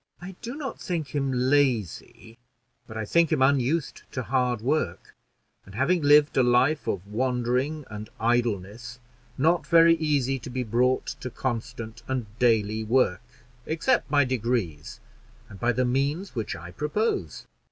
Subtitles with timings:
[0.19, 2.39] "I do not think him lazy,
[2.87, 5.13] but I think him unused to hard work,
[5.63, 8.99] and having lived a life of wandering and idleness,
[9.37, 13.21] not very easy to be brought to constant and dayly work,
[13.67, 14.99] except by degrees,
[15.49, 17.45] and by the means which I propose.